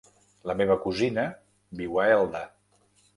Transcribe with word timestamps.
La 0.51 0.53
meva 0.61 0.77
cosina 0.85 1.25
viu 1.83 1.99
a 1.99 2.07
Elda. 2.15 2.41